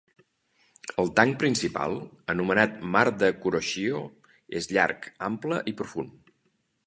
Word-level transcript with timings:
El 1.01 1.11
tanc 1.19 1.35
principal, 1.43 1.99
anomenat 2.35 2.79
mar 2.95 3.05
de 3.25 3.29
Kuroshio, 3.43 4.01
és 4.61 4.69
llarg, 4.77 5.07
ample 5.31 5.63
i 5.73 5.75
profund. 5.83 6.35